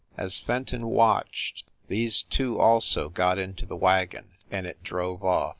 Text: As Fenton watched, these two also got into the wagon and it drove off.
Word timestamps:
As 0.17 0.39
Fenton 0.39 0.87
watched, 0.87 1.63
these 1.87 2.23
two 2.23 2.59
also 2.59 3.07
got 3.07 3.37
into 3.37 3.67
the 3.67 3.75
wagon 3.75 4.31
and 4.49 4.65
it 4.65 4.81
drove 4.81 5.23
off. 5.23 5.49